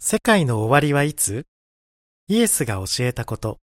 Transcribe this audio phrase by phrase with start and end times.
[0.00, 1.44] 世界の終わりはいつ？
[2.28, 3.58] イエスが教えたこと。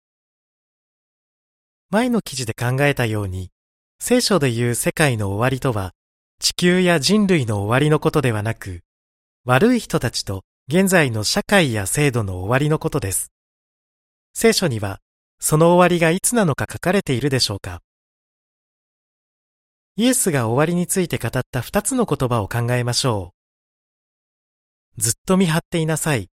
[1.90, 3.52] 前の記事で考えたように、
[4.00, 5.94] 聖書で言う世界の終わりとは、
[6.42, 8.82] 地球や人類の終わりのことではなく、
[9.46, 13.32] 悪い人たちと現在の社会や制度の終わりのことです。
[14.34, 15.00] 聖書には、
[15.40, 17.80] その終わりがいつなのか書かれているでしょうか？
[19.96, 23.36] イエスが終わりについて語った二つの言葉を考えましょう。
[24.98, 26.30] ずっと見張っていなさい。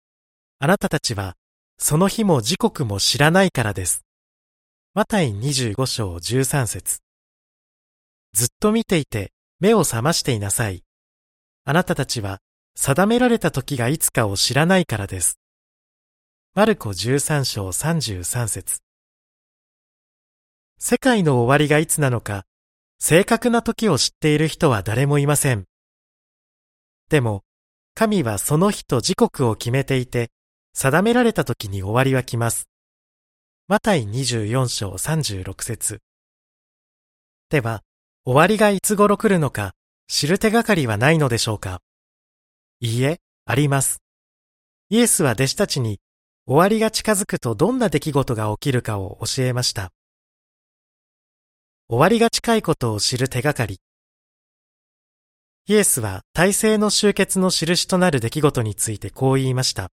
[0.59, 1.35] あなたたちは、
[1.77, 4.03] その日も時刻も知らないからです。
[4.95, 6.99] マタイ25章13節
[8.33, 10.83] ずっと見ていて目を覚ましていなさい。
[11.65, 12.39] あなたたちは
[12.75, 15.37] 定められた時がいつかを知らないからです。
[16.55, 18.79] マルコ13章33節
[20.79, 22.45] 世界の終わりがいつなのか、
[22.99, 25.65] 正確な時を知っている人は誰もいません。
[27.09, 27.43] でも、
[27.99, 30.29] 神はその日と時刻を決めていて、
[30.73, 32.69] 定められた時に終わりは来ます。
[33.67, 35.99] マタイ24章36節
[37.49, 37.81] では、
[38.23, 39.73] 終わりがいつ頃来るのか、
[40.07, 41.81] 知る手がかりはないのでしょうか
[42.81, 44.03] いいえ、あります。
[44.91, 45.99] イエスは弟子たちに、
[46.45, 49.91] 終わりが近づくとどんな出来事が起きるかを教えました。
[51.89, 53.79] 終わりが近いことを知る手がかり。
[55.69, 59.89] イエスは体制の終結の印となる出来事についてこう言いました。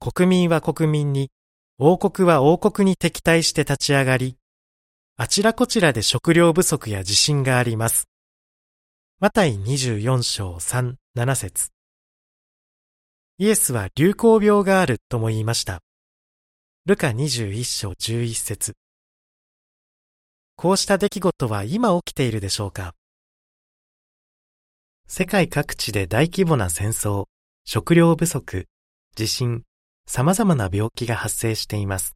[0.00, 1.30] 国民は国民に、
[1.76, 4.38] 王国は王国に敵対して立ち上がり、
[5.18, 8.08] あちらこちらで食料不足や地震があります。
[9.20, 11.68] マタイ24章3、7節
[13.36, 15.80] イエスは流行病があるとも言いました。
[16.86, 18.72] ルカ21章11節
[20.56, 22.94] こうした出来事は今起きているでしょうか？
[25.10, 27.24] 世界各地で大規模な戦争、
[27.64, 28.66] 食料不足、
[29.16, 29.62] 地震、
[30.06, 32.14] 様々な病気が発生しています。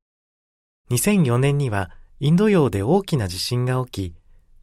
[0.90, 1.90] 2004年には
[2.20, 4.14] インド洋で大きな地震が起き、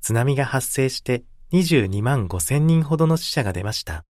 [0.02, 1.24] 津波が発生して
[1.54, 4.06] 22万5千人ほどの死者が出ました。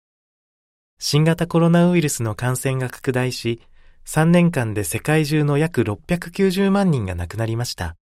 [0.98, 3.62] 新型コロナウイルスの感染が拡大し、
[4.08, 7.96] 3年間で世界中の約690万人が亡くなりました。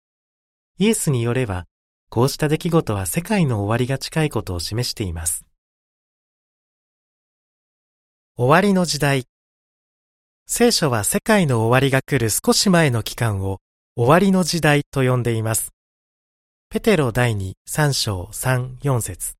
[0.78, 1.66] イエスによれば、
[2.12, 5.43] こうした出来事は世界の終わりが近いことを示しています。
[8.36, 9.26] 終わりの時代。
[10.48, 13.60] 聖書は世界の終わりが来る少し前の期間を
[13.96, 15.72] 終わりの時代と呼んでいます。
[16.68, 19.36] ペテロ第2、3章3、4節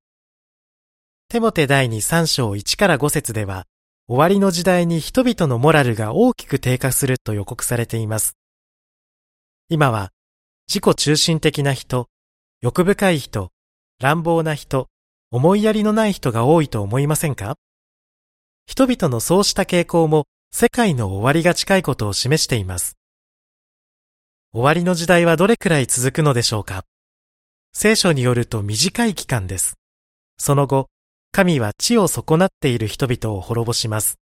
[1.28, 3.64] テモテ第2、3章1から5節では、
[4.06, 8.36] 終わりの時代に人々のモラルが大きく低下すると予告されています。
[9.68, 10.12] 今は、
[10.68, 12.06] 自己中心的な人、
[12.62, 13.50] 欲深い人、
[13.98, 14.86] 乱暴な人、
[15.32, 17.56] 思いやりのない人が多いと思いませんか？
[18.66, 22.96] 人々のそうした傾向も世界の終わりが近いことを示しています。
[24.52, 26.84] 終わりの時代はどれくらい続くのでしょうか？
[27.72, 29.74] 聖書によると短い期間です。
[30.38, 30.88] その後、
[31.32, 34.18] 神は地を損なっている人々を滅ぼします。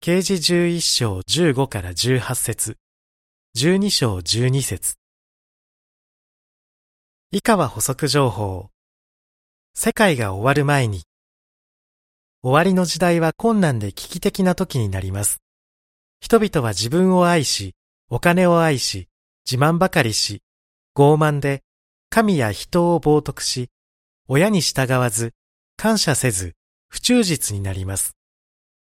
[0.00, 2.76] 啓示11章15から18節
[3.56, 4.94] 12章12節
[7.32, 8.68] 以下は補足情報。
[9.74, 11.02] 世界が終わる前に。
[12.44, 15.40] 終わりの時代は困難で危機的な時になります。
[16.20, 17.74] 人々は自分を愛し、
[18.10, 19.08] お金を愛し、
[19.50, 20.42] 自慢ばかりし、
[20.94, 21.62] 傲慢で、
[22.10, 23.70] 神や人を冒涜し、
[24.28, 25.32] 親に従わず、
[25.78, 26.52] 感謝せず、
[26.88, 28.14] 不忠実になります。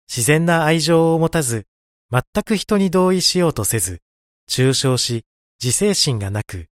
[0.09, 1.66] 自然な愛情を持たず、
[2.11, 4.01] 全く人に同意しようとせず、
[4.47, 5.23] 中傷し、
[5.63, 6.66] 自制心がなく、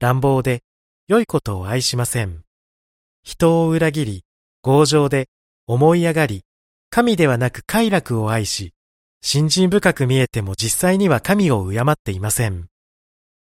[0.00, 0.64] 乱暴で、
[1.06, 2.42] 良いことを愛しません。
[3.22, 4.24] 人を裏切り、
[4.62, 5.28] 強情で、
[5.66, 6.42] 思い上がり、
[6.90, 8.72] 神ではなく快楽を愛し、
[9.22, 12.68] 信心深く見えても実際には神を敬っていません。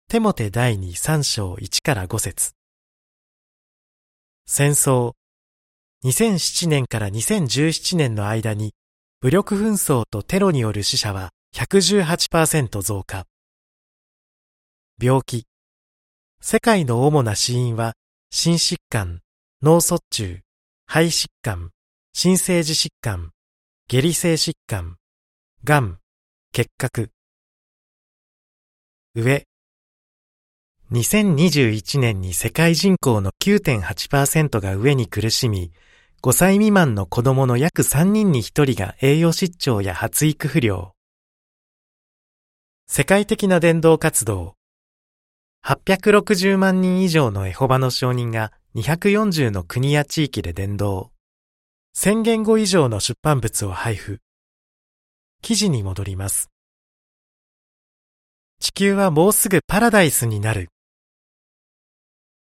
[0.07, 2.53] テモテ第2、3章1から5節
[4.45, 5.13] 戦争。
[6.03, 8.73] 2007年から2017年の間に、
[9.22, 13.25] 武力紛争とテロによる死者は118%増加。
[15.02, 15.47] 病気。
[16.41, 17.93] 世界の主な死因は、
[18.29, 19.22] 心疾患、
[19.63, 20.41] 脳卒中、
[20.85, 21.72] 肺疾患、
[22.17, 23.32] 新生児疾患、
[23.90, 24.96] 下痢性疾患、
[25.66, 26.00] 癌、
[26.53, 27.09] 結核。
[29.14, 29.44] 上。
[30.94, 35.73] 2021年に世界人口の9.8%が飢えに苦しみ、
[36.23, 40.94] 5歳未満の子供の約3人に1人が栄養失調や発育不良。
[42.88, 44.56] 世界的な伝道活動。
[45.66, 51.12] 860万人以上のエホバの証人が240の国や地域で伝道。
[51.97, 54.19] 1000言語以上の出版物を配布。
[55.41, 56.49] 記事に戻ります。
[58.59, 60.67] 地球はもうすぐパラダイスになる。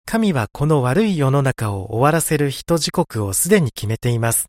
[0.07, 4.47] 神はこの悪い世の中を終わらせる人時刻をすでに決めています。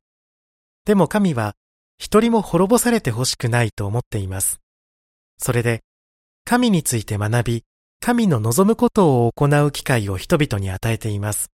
[0.85, 1.55] でも神は
[1.97, 4.61] 一人も滅ぼされてほしくないと思っています。
[5.37, 5.81] それで、
[6.45, 7.63] 神について学び、
[7.99, 11.49] 神の望むことを行う機会を人々に与えています。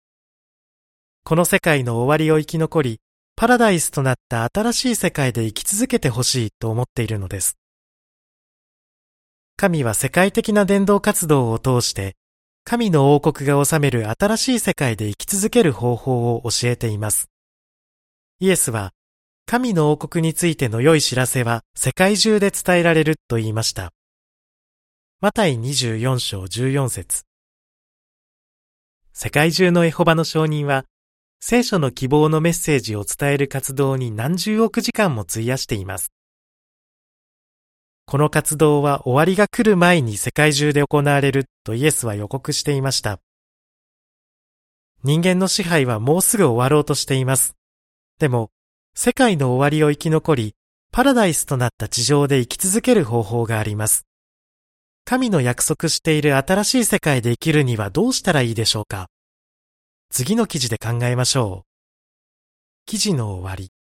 [1.24, 3.00] この世界の終わりを生き残り、
[3.38, 7.58] パラダイスとなった新しい世界で生き続けてほしいと思っているのです。
[9.58, 12.16] 神は世界的な伝道活動を通して、
[12.64, 17.28] 神の王国が治める新しい世界で生き続ける方法を教えています。
[18.40, 18.92] イエスは、
[19.44, 23.92] 神の王国についての良い知らせは世界中で伝えられると言いました。
[25.20, 27.24] マタイ24章14節
[29.12, 30.86] 世界中のエホバの証人は、
[31.48, 36.10] 聖書の希望のメッセージを伝える活動に何十億時間も費やしています。
[38.04, 43.20] この活動は終わりが来る前に世界中で行われるとイエスは予告していました。
[45.04, 47.54] 人間の支配はもうすぐ終わろうとしています。
[48.18, 48.50] でも、
[48.96, 50.56] 世界の終わりを生き残り、
[50.90, 54.04] パラダイスとなった地上で生き続ける方法があります。
[55.04, 59.06] 神の約束している新しい世界で生きるにはどうしたらいいでしょうか？
[60.10, 61.66] 次の記事で考えましょう。
[62.86, 63.75] 記事の終わり。